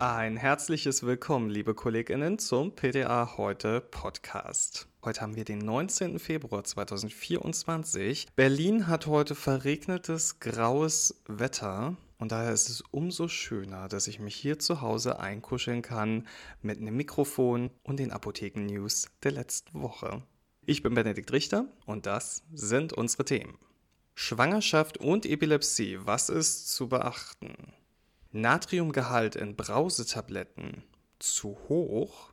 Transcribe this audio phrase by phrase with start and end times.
[0.00, 4.88] Ein herzliches Willkommen, liebe Kolleginnen, zum PDA heute Podcast.
[5.04, 6.18] Heute haben wir den 19.
[6.18, 8.28] Februar 2024.
[8.34, 11.98] Berlin hat heute verregnetes, graues Wetter.
[12.16, 16.26] Und daher ist es umso schöner, dass ich mich hier zu Hause einkuscheln kann
[16.62, 20.22] mit einem Mikrofon und den Apotheken-News der letzten Woche.
[20.64, 23.58] Ich bin Benedikt Richter und das sind unsere Themen.
[24.14, 27.74] Schwangerschaft und Epilepsie, was ist zu beachten?
[28.32, 30.84] Natriumgehalt in Brausetabletten
[31.18, 32.32] zu hoch,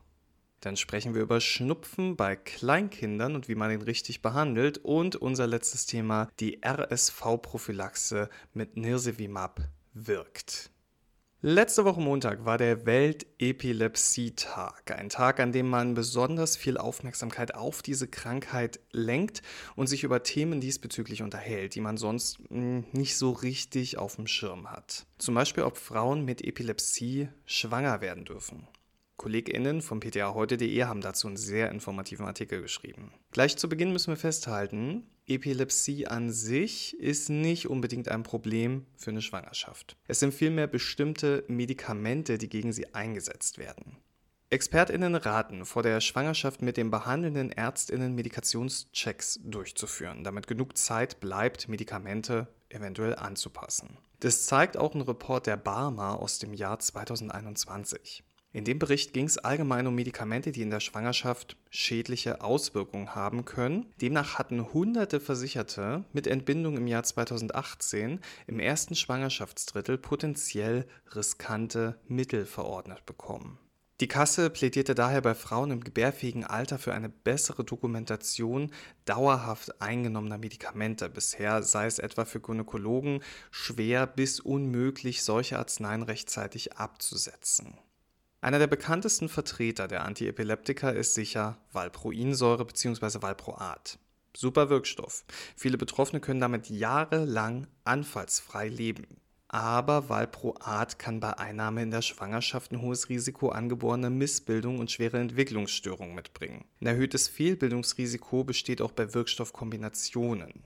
[0.60, 4.78] dann sprechen wir über Schnupfen bei Kleinkindern und wie man ihn richtig behandelt.
[4.78, 9.60] Und unser letztes Thema, die RSV-Prophylaxe mit Nirsevimab
[9.94, 10.70] wirkt.
[11.40, 17.80] Letzte Woche Montag war der Weltepilepsietag, ein Tag, an dem man besonders viel Aufmerksamkeit auf
[17.80, 19.42] diese Krankheit lenkt
[19.76, 24.26] und sich über Themen diesbezüglich unterhält, die man sonst hm, nicht so richtig auf dem
[24.26, 25.06] Schirm hat.
[25.18, 28.66] Zum Beispiel, ob Frauen mit Epilepsie schwanger werden dürfen.
[29.16, 33.12] KollegInnen vom ptaheute.de haben dazu einen sehr informativen Artikel geschrieben.
[33.30, 39.10] Gleich zu Beginn müssen wir festhalten, Epilepsie an sich ist nicht unbedingt ein Problem für
[39.10, 39.96] eine Schwangerschaft.
[40.06, 43.96] Es sind vielmehr bestimmte Medikamente, die gegen sie eingesetzt werden.
[44.50, 51.68] ExpertInnen raten, vor der Schwangerschaft mit den behandelnden ÄrztInnen Medikationschecks durchzuführen, damit genug Zeit bleibt,
[51.68, 53.98] Medikamente eventuell anzupassen.
[54.20, 58.24] Das zeigt auch ein Report der Barmer aus dem Jahr 2021.
[58.50, 63.44] In dem Bericht ging es allgemein um Medikamente, die in der Schwangerschaft schädliche Auswirkungen haben
[63.44, 63.92] können.
[64.00, 72.46] Demnach hatten hunderte Versicherte mit Entbindung im Jahr 2018 im ersten Schwangerschaftsdrittel potenziell riskante Mittel
[72.46, 73.58] verordnet bekommen.
[74.00, 78.70] Die Kasse plädierte daher bei Frauen im gebärfähigen Alter für eine bessere Dokumentation
[79.04, 81.08] dauerhaft eingenommener Medikamente.
[81.10, 87.76] Bisher sei es etwa für Gynäkologen schwer bis unmöglich, solche Arzneien rechtzeitig abzusetzen.
[88.40, 93.20] Einer der bekanntesten Vertreter der Antiepileptika ist sicher Valproinsäure bzw.
[93.20, 93.98] Valproat.
[94.36, 95.24] Super Wirkstoff.
[95.56, 99.06] Viele Betroffene können damit jahrelang anfallsfrei leben.
[99.48, 105.18] Aber Valproat kann bei Einnahme in der Schwangerschaft ein hohes Risiko angeborener Missbildung und schwere
[105.18, 106.64] Entwicklungsstörungen mitbringen.
[106.80, 110.64] Ein erhöhtes Fehlbildungsrisiko besteht auch bei Wirkstoffkombinationen.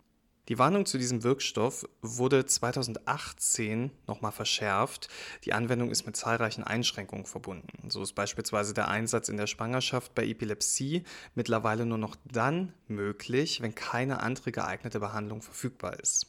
[0.52, 5.08] Die Warnung zu diesem Wirkstoff wurde 2018 nochmal verschärft.
[5.46, 7.88] Die Anwendung ist mit zahlreichen Einschränkungen verbunden.
[7.88, 11.04] So ist beispielsweise der Einsatz in der Schwangerschaft bei Epilepsie
[11.34, 16.26] mittlerweile nur noch dann möglich, wenn keine andere geeignete Behandlung verfügbar ist.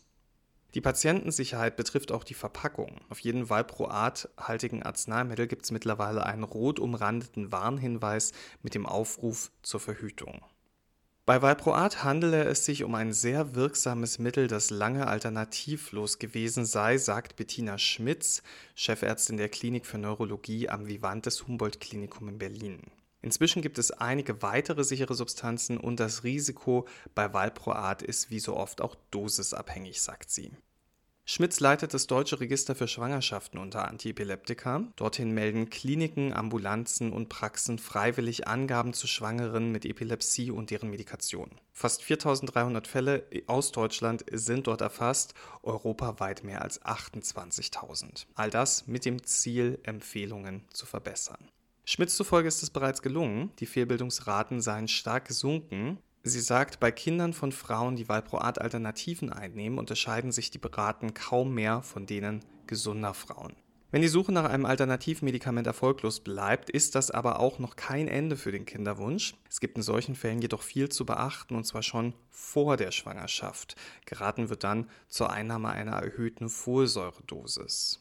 [0.74, 3.02] Die Patientensicherheit betrifft auch die Verpackung.
[3.10, 9.82] Auf jeden Valproat-haltigen Arzneimittel gibt es mittlerweile einen rot umrandeten Warnhinweis mit dem Aufruf zur
[9.82, 10.46] Verhütung.
[11.26, 16.98] Bei Valproat handele es sich um ein sehr wirksames Mittel, das lange alternativlos gewesen sei,
[16.98, 18.44] sagt Bettina Schmitz,
[18.76, 22.82] Chefärztin der Klinik für Neurologie am Vivantes Humboldt Klinikum in Berlin.
[23.22, 28.58] Inzwischen gibt es einige weitere sichere Substanzen und das Risiko bei Valproat ist wie so
[28.58, 30.52] oft auch dosisabhängig, sagt sie.
[31.26, 34.84] Schmitz leitet das Deutsche Register für Schwangerschaften unter Antiepileptika.
[34.98, 41.50] Dorthin melden Kliniken, Ambulanzen und Praxen freiwillig Angaben zu Schwangeren mit Epilepsie und deren Medikation.
[41.72, 48.26] Fast 4300 Fälle aus Deutschland sind dort erfasst, europaweit mehr als 28.000.
[48.36, 51.48] All das mit dem Ziel, Empfehlungen zu verbessern.
[51.86, 57.34] Schmitz zufolge ist es bereits gelungen, die Fehlbildungsraten seien stark gesunken, Sie sagt, bei Kindern
[57.34, 63.58] von Frauen, die Valproat-Alternativen einnehmen, unterscheiden sich die Beraten kaum mehr von denen gesunder Frauen.
[63.92, 68.38] Wenn die Suche nach einem Alternativmedikament erfolglos bleibt, ist das aber auch noch kein Ende
[68.38, 69.36] für den Kinderwunsch.
[69.50, 73.76] Es gibt in solchen Fällen jedoch viel zu beachten und zwar schon vor der Schwangerschaft.
[74.06, 78.00] Geraten wird dann zur Einnahme einer erhöhten Folsäuredosis.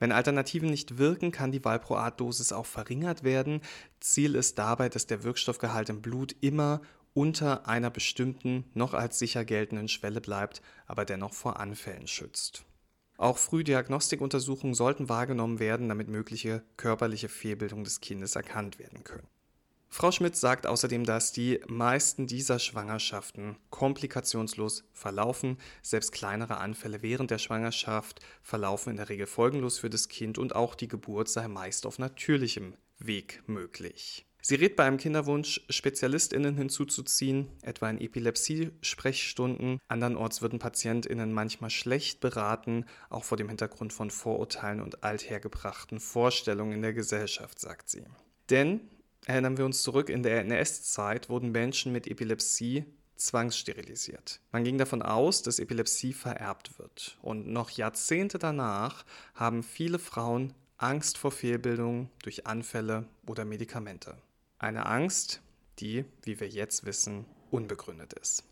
[0.00, 3.60] Wenn Alternativen nicht wirken, kann die Valproat-Dosis auch verringert werden.
[4.00, 6.80] Ziel ist dabei, dass der Wirkstoffgehalt im Blut immer
[7.14, 12.64] unter einer bestimmten, noch als sicher geltenden Schwelle bleibt, aber dennoch vor Anfällen schützt.
[13.16, 19.26] Auch Frühdiagnostikuntersuchungen sollten wahrgenommen werden, damit mögliche körperliche Fehlbildungen des Kindes erkannt werden können.
[19.92, 25.58] Frau Schmidt sagt außerdem, dass die meisten dieser Schwangerschaften komplikationslos verlaufen.
[25.82, 30.54] Selbst kleinere Anfälle während der Schwangerschaft verlaufen in der Regel folgenlos für das Kind und
[30.54, 34.29] auch die Geburt sei meist auf natürlichem Weg möglich.
[34.42, 39.78] Sie rät bei einem Kinderwunsch, SpezialistInnen hinzuzuziehen, etwa in Epilepsie-Sprechstunden.
[39.88, 46.72] Andernorts würden PatientInnen manchmal schlecht beraten, auch vor dem Hintergrund von Vorurteilen und althergebrachten Vorstellungen
[46.72, 48.04] in der Gesellschaft, sagt sie.
[48.48, 48.80] Denn,
[49.26, 52.84] erinnern wir uns zurück, in der NS-Zeit wurden Menschen mit Epilepsie
[53.16, 54.40] zwangssterilisiert.
[54.50, 57.18] Man ging davon aus, dass Epilepsie vererbt wird.
[57.20, 59.04] Und noch Jahrzehnte danach
[59.34, 64.16] haben viele Frauen Angst vor Fehlbildung durch Anfälle oder Medikamente.
[64.62, 65.40] Eine Angst,
[65.78, 68.44] die, wie wir jetzt wissen, unbegründet ist.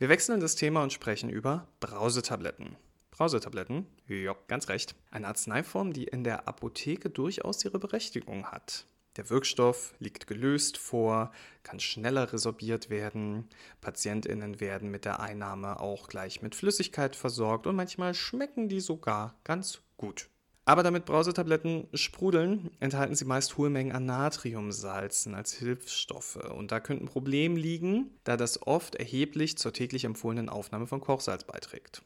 [0.00, 2.76] Wir wechseln das Thema und sprechen über Brausetabletten.
[3.12, 4.96] Brausetabletten, ja, ganz recht.
[5.12, 8.86] Eine Arzneiform, die in der Apotheke durchaus ihre Berechtigung hat.
[9.16, 11.30] Der Wirkstoff liegt gelöst vor,
[11.62, 13.48] kann schneller resorbiert werden.
[13.80, 19.38] Patientinnen werden mit der Einnahme auch gleich mit Flüssigkeit versorgt und manchmal schmecken die sogar
[19.44, 20.29] ganz gut.
[20.64, 26.36] Aber damit Brausetabletten sprudeln, enthalten sie meist hohe Mengen an Natriumsalzen als Hilfsstoffe.
[26.36, 31.00] Und da könnte ein Problem liegen, da das oft erheblich zur täglich empfohlenen Aufnahme von
[31.00, 32.02] Kochsalz beiträgt.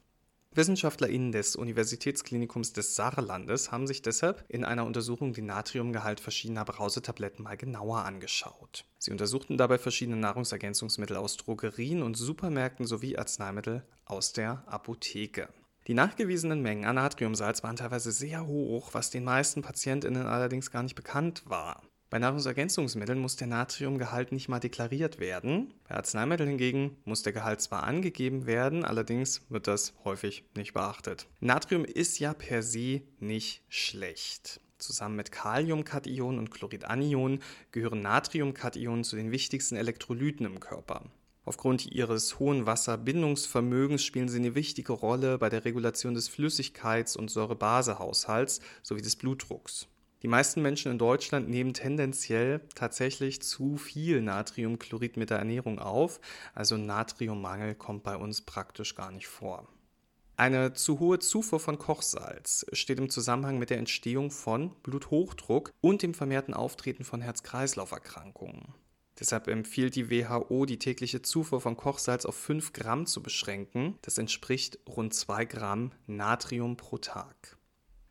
[0.57, 7.43] WissenschaftlerInnen des Universitätsklinikums des Saarlandes haben sich deshalb in einer Untersuchung den Natriumgehalt verschiedener Brausetabletten
[7.43, 8.85] mal genauer angeschaut.
[8.99, 15.49] Sie untersuchten dabei verschiedene Nahrungsergänzungsmittel aus Drogerien und Supermärkten sowie Arzneimittel aus der Apotheke.
[15.87, 20.83] Die nachgewiesenen Mengen an Natriumsalz waren teilweise sehr hoch, was den meisten PatientInnen allerdings gar
[20.83, 21.83] nicht bekannt war.
[22.09, 25.75] Bei Nahrungsergänzungsmitteln muss der Natriumgehalt nicht mal deklariert werden.
[25.87, 31.27] Bei Arzneimitteln hingegen muss der Gehalt zwar angegeben werden, allerdings wird das häufig nicht beachtet.
[31.41, 34.61] Natrium ist ja per se nicht schlecht.
[34.79, 37.43] Zusammen mit Kaliumkationen und Chloridanionen
[37.73, 41.03] gehören Natriumkationen zu den wichtigsten Elektrolyten im Körper.
[41.47, 47.31] Aufgrund ihres hohen Wasserbindungsvermögens spielen sie eine wichtige Rolle bei der Regulation des Flüssigkeits- und
[47.31, 49.87] Säurebasehaushalts sowie des Blutdrucks.
[50.23, 56.19] Die meisten Menschen in Deutschland nehmen tendenziell tatsächlich zu viel Natriumchlorid mit der Ernährung auf,
[56.55, 59.69] also Natriummangel kommt bei uns praktisch gar nicht vor.
[60.37, 66.03] Eine zu hohe Zufuhr von Kochsalz steht im Zusammenhang mit der Entstehung von Bluthochdruck und
[66.03, 68.75] dem vermehrten Auftreten von Herz-Kreislauf-Erkrankungen.
[69.21, 73.99] Deshalb empfiehlt die WHO, die tägliche Zufuhr von Kochsalz auf 5 Gramm zu beschränken.
[74.03, 77.57] Das entspricht rund 2 Gramm Natrium pro Tag.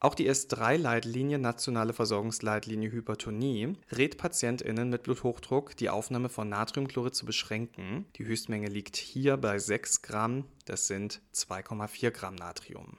[0.03, 7.25] Auch die S3-Leitlinie Nationale Versorgungsleitlinie Hypertonie rät PatientInnen mit Bluthochdruck, die Aufnahme von Natriumchlorid zu
[7.25, 8.05] beschränken.
[8.17, 12.97] Die Höchstmenge liegt hier bei 6 Gramm, das sind 2,4 Gramm Natrium.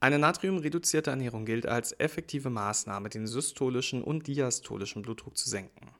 [0.00, 5.94] Eine natriumreduzierte Ernährung gilt als effektive Maßnahme, den systolischen und diastolischen Blutdruck zu senken.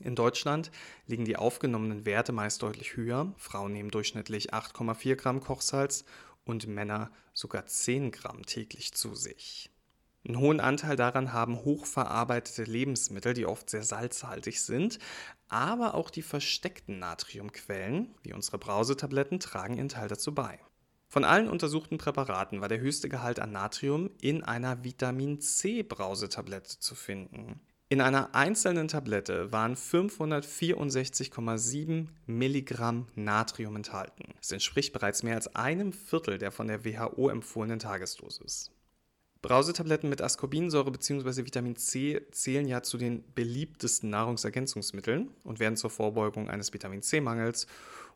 [0.00, 0.70] In Deutschland
[1.06, 3.32] liegen die aufgenommenen Werte meist deutlich höher.
[3.36, 6.04] Frauen nehmen durchschnittlich 8,4 Gramm Kochsalz
[6.44, 9.70] und Männer sogar 10 Gramm täglich zu sich.
[10.26, 14.98] Einen hohen Anteil daran haben hochverarbeitete Lebensmittel, die oft sehr salzhaltig sind,
[15.48, 20.58] aber auch die versteckten Natriumquellen, wie unsere Brausetabletten, tragen ihren Teil dazu bei.
[21.08, 26.80] Von allen untersuchten Präparaten war der höchste Gehalt an Natrium in einer Vitamin C Brausetablette
[26.80, 27.60] zu finden.
[27.94, 34.34] In einer einzelnen Tablette waren 564,7 Milligramm Natrium enthalten.
[34.40, 38.72] Das entspricht bereits mehr als einem Viertel der von der WHO empfohlenen Tagesdosis.
[39.42, 41.46] Brausetabletten mit Ascorbinsäure bzw.
[41.46, 47.68] Vitamin C zählen ja zu den beliebtesten Nahrungsergänzungsmitteln und werden zur Vorbeugung eines Vitamin C-Mangels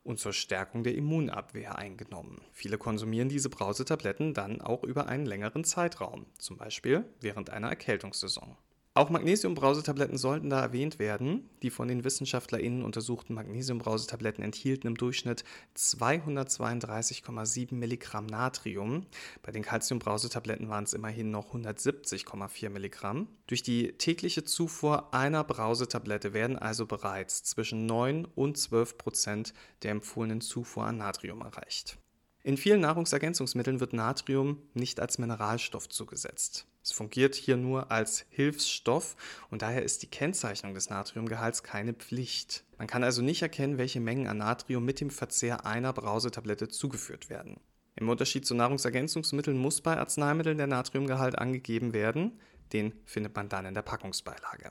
[0.02, 2.40] und zur Stärkung der Immunabwehr eingenommen.
[2.50, 8.56] Viele konsumieren diese Brausetabletten dann auch über einen längeren Zeitraum, zum Beispiel während einer Erkältungssaison.
[8.98, 11.48] Auch Magnesiumbrausetabletten sollten da erwähnt werden.
[11.62, 15.44] Die von den WissenschaftlerInnen untersuchten Magnesiumbrausetabletten enthielten im Durchschnitt
[15.76, 19.06] 232,7 Milligramm Natrium.
[19.42, 23.28] Bei den Calciumbrausetabletten waren es immerhin noch 170,4 Milligramm.
[23.46, 29.92] Durch die tägliche Zufuhr einer Brausetablette werden also bereits zwischen 9 und 12 Prozent der
[29.92, 31.98] empfohlenen Zufuhr an Natrium erreicht.
[32.42, 36.66] In vielen Nahrungsergänzungsmitteln wird Natrium nicht als Mineralstoff zugesetzt.
[36.82, 39.16] Es fungiert hier nur als Hilfsstoff
[39.50, 42.64] und daher ist die Kennzeichnung des Natriumgehalts keine Pflicht.
[42.78, 47.28] Man kann also nicht erkennen, welche Mengen an Natrium mit dem Verzehr einer Brausetablette zugeführt
[47.28, 47.60] werden.
[47.96, 52.40] Im Unterschied zu Nahrungsergänzungsmitteln muss bei Arzneimitteln der Natriumgehalt angegeben werden.
[52.72, 54.70] Den findet man dann in der Packungsbeilage.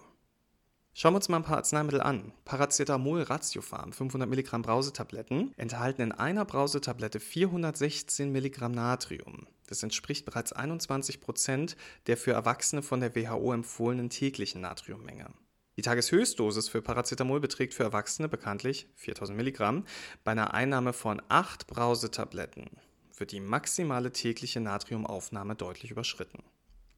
[0.99, 2.31] Schauen wir uns mal ein paar Arzneimittel an.
[2.43, 9.45] Paracetamol Ratiofarm 500 Milligramm Brausetabletten enthalten in einer Brausetablette 416 Milligramm Natrium.
[9.67, 11.77] Das entspricht bereits 21 Prozent
[12.07, 15.27] der für Erwachsene von der WHO empfohlenen täglichen Natriummenge.
[15.75, 19.85] Die Tageshöchstdosis für Paracetamol beträgt für Erwachsene bekanntlich 4000 Milligramm.
[20.23, 22.71] Bei einer Einnahme von 8 Brausetabletten
[23.15, 26.41] wird die maximale tägliche Natriumaufnahme deutlich überschritten.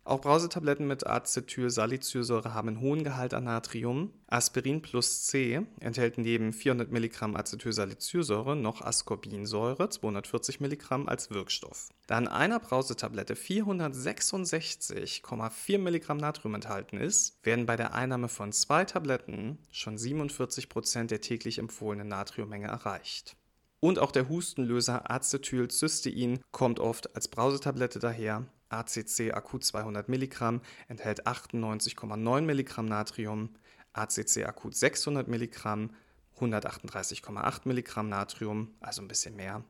[0.03, 4.12] Auch Brausetabletten mit Acetylsalicylsäure haben einen hohen Gehalt an Natrium.
[4.27, 11.89] Aspirin plus C enthält neben 400 mg Acetylsalicylsäure noch Ascorbinsäure, 240 mg als Wirkstoff.
[12.08, 18.86] Da in einer Brausetablette 466,4 mg Natrium enthalten ist, werden bei der Einnahme von zwei
[18.86, 23.36] Tabletten schon 47% der täglich empfohlenen Natriummenge erreicht.
[23.79, 31.28] Und auch der Hustenlöser Acetylcystein kommt oft als Brausetablette daher ACC akut 200 Milligramm enthält
[31.28, 33.50] 98,9 Milligramm Natrium,
[33.94, 35.92] ACC akut 600 Milligramm
[36.40, 39.64] 138,8 Milligramm Natrium, also ein bisschen mehr.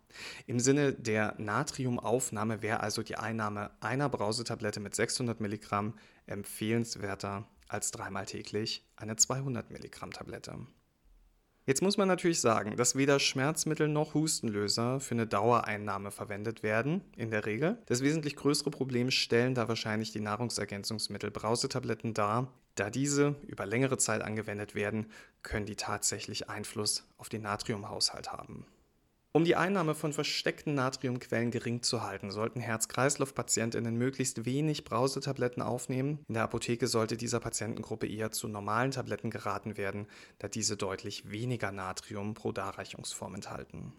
[0.45, 5.95] Im Sinne der Natriumaufnahme wäre also die Einnahme einer Brausetablette mit 600 Milligramm
[6.27, 10.57] empfehlenswerter als dreimal täglich eine 200 Milligramm Tablette.
[11.69, 17.01] Jetzt muss man natürlich sagen, dass weder Schmerzmittel noch Hustenlöser für eine Dauereinnahme verwendet werden,
[17.15, 17.77] in der Regel.
[17.85, 22.51] Das wesentlich größere Problem stellen da wahrscheinlich die Nahrungsergänzungsmittel Brausetabletten dar.
[22.73, 25.11] Da diese über längere Zeit angewendet werden,
[25.43, 28.65] können die tatsächlich Einfluss auf den Natriumhaushalt haben.
[29.31, 36.25] Um die Einnahme von versteckten Natriumquellen gering zu halten, sollten Herz-Kreislauf-Patientinnen möglichst wenig Brausetabletten aufnehmen.
[36.27, 40.07] In der Apotheke sollte dieser Patientengruppe eher zu normalen Tabletten geraten werden,
[40.39, 43.93] da diese deutlich weniger Natrium pro Darreichungsform enthalten.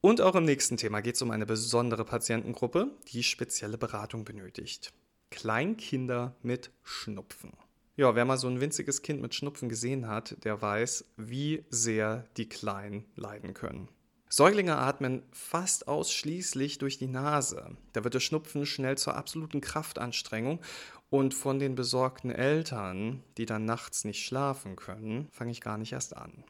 [0.00, 4.92] Und auch im nächsten Thema geht es um eine besondere Patientengruppe, die spezielle Beratung benötigt.
[5.30, 7.52] Kleinkinder mit Schnupfen.
[7.96, 12.28] Ja, wer mal so ein winziges Kind mit Schnupfen gesehen hat, der weiß, wie sehr
[12.36, 13.88] die Kleinen leiden können.
[14.34, 17.76] Säuglinge atmen fast ausschließlich durch die Nase.
[17.92, 20.62] Da wird der Schnupfen schnell zur absoluten Kraftanstrengung
[21.10, 25.92] und von den besorgten Eltern, die dann nachts nicht schlafen können, fange ich gar nicht
[25.92, 26.44] erst an.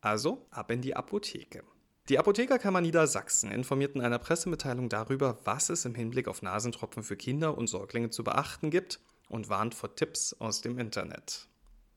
[0.00, 1.64] Also ab in die Apotheke.
[2.08, 7.16] Die Apothekerkammer Niedersachsen informiert in einer Pressemitteilung darüber, was es im Hinblick auf Nasentropfen für
[7.16, 11.48] Kinder und Säuglinge zu beachten gibt und warnt vor Tipps aus dem Internet.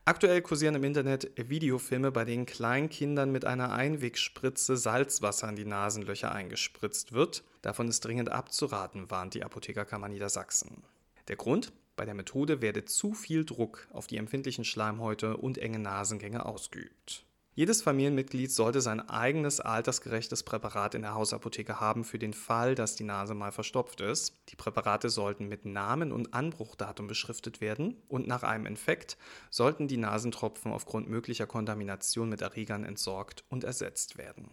[0.08, 6.32] Aktuell kursieren im Internet Videofilme, bei denen Kleinkindern mit einer Einwegspritze Salzwasser in die Nasenlöcher
[6.32, 7.44] eingespritzt wird.
[7.62, 10.82] Davon ist dringend abzuraten, warnt die Apothekerkammer Niedersachsen.
[11.28, 11.74] Der Grund?
[11.98, 17.26] Bei der Methode werde zu viel Druck auf die empfindlichen Schleimhäute und enge Nasengänge ausgeübt.
[17.58, 22.96] Jedes Familienmitglied sollte sein eigenes altersgerechtes Präparat in der Hausapotheke haben für den Fall, dass
[22.96, 24.38] die Nase mal verstopft ist.
[24.50, 29.18] Die Präparate sollten mit Namen und Anbruchdatum beschriftet werden und nach einem Infekt
[29.50, 34.52] sollten die Nasentropfen aufgrund möglicher Kontamination mit Erregern entsorgt und ersetzt werden.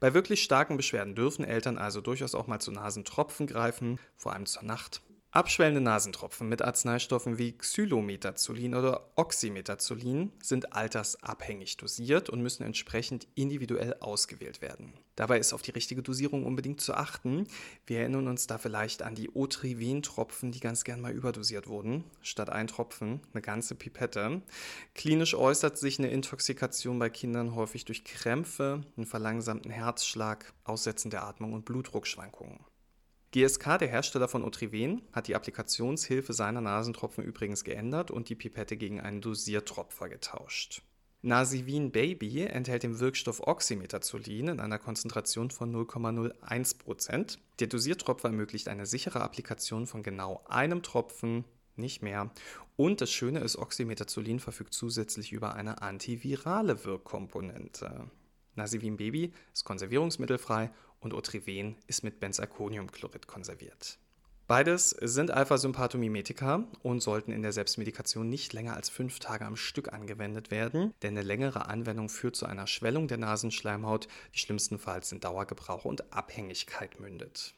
[0.00, 4.46] Bei wirklich starken Beschwerden dürfen Eltern also durchaus auch mal zu Nasentropfen greifen, vor allem
[4.46, 5.00] zur Nacht
[5.32, 13.96] Abschwellende Nasentropfen mit Arzneistoffen wie Xylometazolin oder Oxymetazolin sind altersabhängig dosiert und müssen entsprechend individuell
[14.00, 14.94] ausgewählt werden.
[15.14, 17.48] Dabei ist auf die richtige Dosierung unbedingt zu achten.
[17.86, 22.04] Wir erinnern uns da vielleicht an die Otriven-Tropfen, die ganz gern mal überdosiert wurden.
[22.22, 24.40] Statt ein Tropfen eine ganze Pipette.
[24.94, 31.24] Klinisch äußert sich eine Intoxikation bei Kindern häufig durch Krämpfe, einen verlangsamten Herzschlag, Aussetzen der
[31.24, 32.60] Atmung und Blutdruckschwankungen.
[33.32, 38.76] GSK, der Hersteller von Otriven, hat die Applikationshilfe seiner Nasentropfen übrigens geändert und die Pipette
[38.76, 40.82] gegen einen Dosiertropfer getauscht.
[41.22, 47.38] Nasivin Baby enthält den Wirkstoff Oxymetazolin in einer Konzentration von 0,01%.
[47.58, 52.30] Der Dosiertropfer ermöglicht eine sichere Applikation von genau einem Tropfen, nicht mehr.
[52.76, 58.10] Und das Schöne ist, Oxymetazolin verfügt zusätzlich über eine antivirale Wirkkomponente.
[58.54, 60.70] Nasivin Baby ist konservierungsmittelfrei
[61.06, 63.98] und Otriven ist mit Benzalkoniumchlorid konserviert.
[64.48, 69.92] Beides sind Alpha-Sympathomimetika und sollten in der Selbstmedikation nicht länger als fünf Tage am Stück
[69.92, 75.20] angewendet werden, denn eine längere Anwendung führt zu einer Schwellung der Nasenschleimhaut, die schlimmstenfalls in
[75.20, 77.54] Dauergebrauch und Abhängigkeit mündet.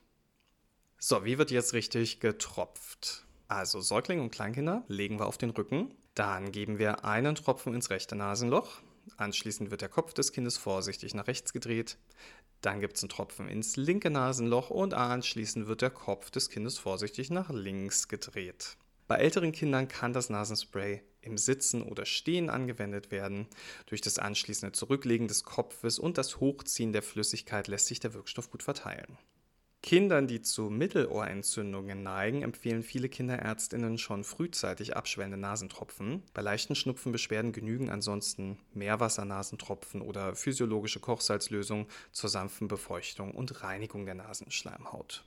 [0.99, 3.26] So, wie wird jetzt richtig getropft?
[3.49, 7.90] Also Säuglinge und Kleinkinder legen wir auf den Rücken, dann geben wir einen Tropfen ins
[7.90, 8.81] rechte Nasenloch,
[9.17, 11.99] Anschließend wird der Kopf des Kindes vorsichtig nach rechts gedreht.
[12.61, 16.79] Dann gibt es einen Tropfen ins linke Nasenloch und anschließend wird der Kopf des Kindes
[16.79, 18.77] vorsichtig nach links gedreht.
[19.07, 23.47] Bei älteren Kindern kann das Nasenspray im Sitzen oder Stehen angewendet werden.
[23.87, 28.50] Durch das anschließende Zurücklegen des Kopfes und das Hochziehen der Flüssigkeit lässt sich der Wirkstoff
[28.50, 29.19] gut verteilen.
[29.88, 36.23] Kindern, die zu Mittelohrentzündungen neigen, empfehlen viele Kinderärztinnen schon frühzeitig abschwellende Nasentropfen.
[36.35, 44.16] Bei leichten Schnupfenbeschwerden genügen ansonsten Meerwassernasentropfen oder physiologische Kochsalzlösung zur sanften Befeuchtung und Reinigung der
[44.16, 45.25] Nasenschleimhaut.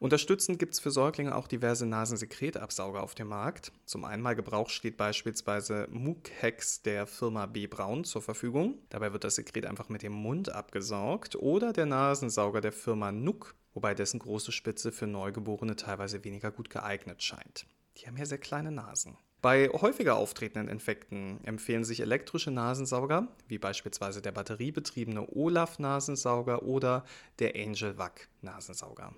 [0.00, 3.70] Unterstützend gibt es für Säuglinge auch diverse Nasensekretabsauger auf dem Markt.
[3.84, 7.68] Zum Einmalgebrauch steht beispielsweise Mukex der Firma B.
[7.68, 8.78] Braun zur Verfügung.
[8.88, 11.36] Dabei wird das Sekret einfach mit dem Mund abgesaugt.
[11.36, 16.70] Oder der Nasensauger der Firma Nuck wobei dessen große Spitze für Neugeborene teilweise weniger gut
[16.70, 17.66] geeignet scheint.
[17.96, 19.16] Die haben ja sehr kleine Nasen.
[19.42, 27.04] Bei häufiger auftretenden Infekten empfehlen sich elektrische Nasensauger, wie beispielsweise der batteriebetriebene Olaf-Nasensauger oder
[27.40, 29.12] der Angel Wack Nasensauger.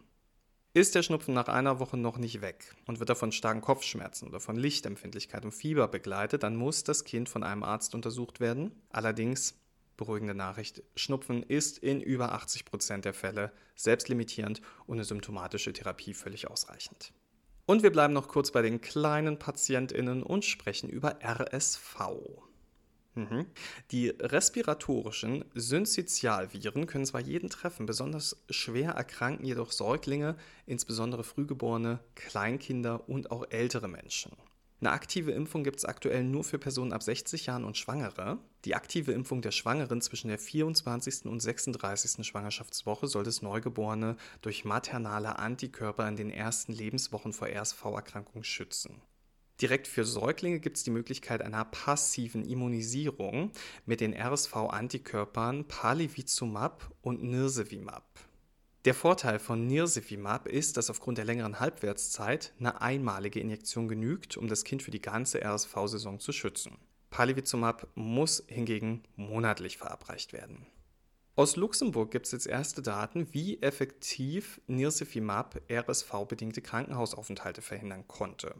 [0.73, 4.27] Ist der Schnupfen nach einer Woche noch nicht weg und wird er von starken Kopfschmerzen
[4.27, 8.73] oder von Lichtempfindlichkeit und Fieber begleitet, dann muss das Kind von einem Arzt untersucht werden.
[8.89, 9.55] Allerdings
[9.97, 10.83] beruhigende Nachricht.
[10.97, 17.13] Schnupfen ist in über 80 Prozent der Fälle selbstlimitierend und eine symptomatische Therapie völlig ausreichend.
[17.67, 21.97] Und wir bleiben noch kurz bei den kleinen PatientInnen und sprechen über RSV.
[23.15, 23.47] Mhm.
[23.91, 30.37] Die respiratorischen Syncytialviren können zwar jeden treffen, besonders schwer erkranken jedoch Säuglinge,
[30.67, 34.33] insbesondere Frühgeborene, Kleinkinder und auch ältere Menschen.
[34.85, 38.37] Eine aktive Impfung gibt es aktuell nur für Personen ab 60 Jahren und Schwangere.
[38.67, 41.25] Die aktive Impfung der Schwangeren zwischen der 24.
[41.25, 42.27] und 36.
[42.27, 49.01] Schwangerschaftswoche soll das Neugeborene durch maternale Antikörper in den ersten Lebenswochen vor RSV-Erkrankungen schützen.
[49.63, 53.53] Direkt für Säuglinge gibt es die Möglichkeit einer passiven Immunisierung
[53.87, 58.05] mit den RSV-Antikörpern Palivizumab und Nirsevimab.
[58.85, 64.47] Der Vorteil von Nirsevimab ist, dass aufgrund der längeren Halbwertszeit eine einmalige Injektion genügt, um
[64.47, 66.77] das Kind für die ganze RSV-Saison zu schützen.
[67.09, 70.67] Palivizumab muss hingegen monatlich verabreicht werden.
[71.35, 78.55] Aus Luxemburg gibt es jetzt erste Daten, wie effektiv Nirsevimab RSV-bedingte Krankenhausaufenthalte verhindern konnte.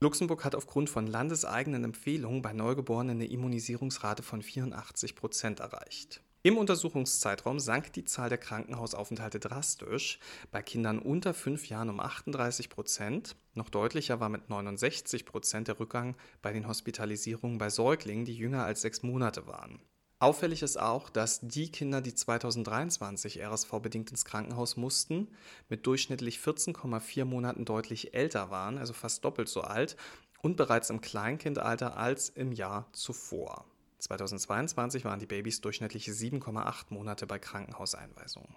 [0.00, 6.22] Luxemburg hat aufgrund von landeseigenen Empfehlungen bei Neugeborenen eine Immunisierungsrate von 84 Prozent erreicht.
[6.42, 10.18] Im Untersuchungszeitraum sank die Zahl der Krankenhausaufenthalte drastisch,
[10.50, 13.36] bei Kindern unter 5 Jahren um 38 Prozent.
[13.52, 18.64] Noch deutlicher war mit 69 Prozent der Rückgang bei den Hospitalisierungen bei Säuglingen, die jünger
[18.64, 19.82] als sechs Monate waren.
[20.18, 25.28] Auffällig ist auch, dass die Kinder, die 2023 RSV-bedingt ins Krankenhaus mussten,
[25.68, 29.94] mit durchschnittlich 14,4 Monaten deutlich älter waren, also fast doppelt so alt,
[30.40, 33.66] und bereits im Kleinkindalter als im Jahr zuvor.
[34.00, 38.56] 2022 waren die Babys durchschnittlich 7,8 Monate bei Krankenhauseinweisungen.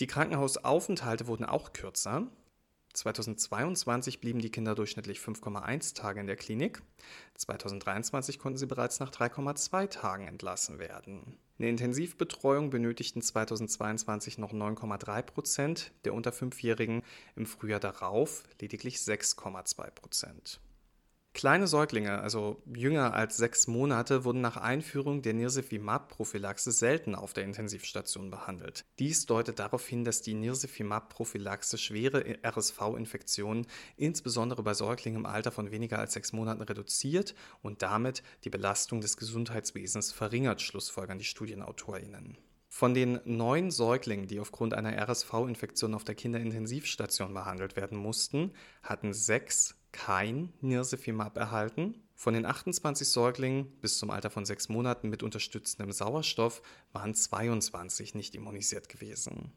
[0.00, 2.26] Die Krankenhausaufenthalte wurden auch kürzer.
[2.94, 6.82] 2022 blieben die Kinder durchschnittlich 5,1 Tage in der Klinik.
[7.34, 11.38] 2023 konnten sie bereits nach 3,2 Tagen entlassen werden.
[11.58, 17.02] Eine Intensivbetreuung benötigten 2022 noch 9,3 Prozent, der unter Fünfjährigen
[17.36, 20.60] im Frühjahr darauf lediglich 6,2 Prozent.
[21.34, 27.42] Kleine Säuglinge, also jünger als sechs Monate, wurden nach Einführung der Nirsevimab-Prophylaxe selten auf der
[27.42, 28.84] Intensivstation behandelt.
[29.00, 33.66] Dies deutet darauf hin, dass die Nirsevimab-Prophylaxe schwere RSV-Infektionen
[33.96, 39.00] insbesondere bei Säuglingen im Alter von weniger als sechs Monaten reduziert und damit die Belastung
[39.00, 42.38] des Gesundheitswesens verringert, schlussfolgern die Studienautorinnen.
[42.68, 48.52] Von den neun Säuglingen, die aufgrund einer RSV-Infektion auf der Kinderintensivstation behandelt werden mussten,
[48.84, 51.94] hatten sechs kein Nirsevimab erhalten.
[52.16, 58.14] Von den 28 Säuglingen bis zum Alter von sechs Monaten mit unterstützendem Sauerstoff waren 22
[58.14, 59.52] nicht immunisiert gewesen.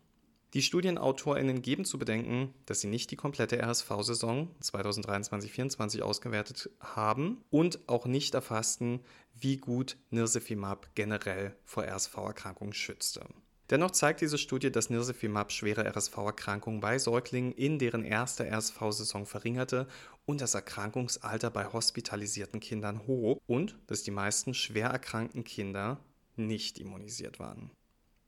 [0.53, 7.79] Die StudienautorInnen geben zu bedenken, dass sie nicht die komplette RSV-Saison 2023-24 ausgewertet haben und
[7.87, 9.01] auch nicht erfassten,
[9.33, 13.25] wie gut Nirsevimab generell vor RSV-Erkrankungen schützte.
[13.69, 19.87] Dennoch zeigt diese Studie, dass Nirsevimab schwere RSV-Erkrankungen bei Säuglingen in deren erster RSV-Saison verringerte
[20.27, 25.99] und das Erkrankungsalter bei hospitalisierten Kindern hob und dass die meisten schwer erkrankten Kinder
[26.35, 27.71] nicht immunisiert waren.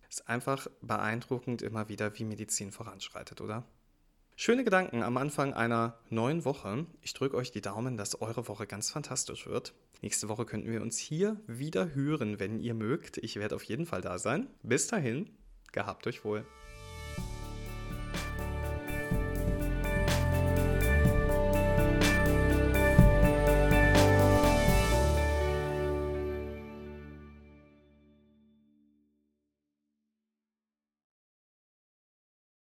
[0.10, 3.66] Ist einfach beeindruckend immer wieder, wie Medizin voranschreitet, oder?
[4.36, 6.88] Schöne Gedanken am Anfang einer neuen Woche.
[7.02, 9.74] Ich drücke euch die Daumen, dass eure Woche ganz fantastisch wird.
[10.02, 13.18] Nächste Woche könnten wir uns hier wieder hören, wenn ihr mögt.
[13.18, 14.48] Ich werde auf jeden Fall da sein.
[14.64, 15.30] Bis dahin,
[15.74, 16.46] gehabt euch wohl.